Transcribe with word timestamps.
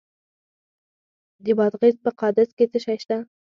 د 1.43 1.45
بادغیس 1.57 1.97
په 2.03 2.11
قادس 2.19 2.49
کې 2.57 2.65
څه 2.71 2.79
شی 2.85 2.97
شته؟ 3.03 3.17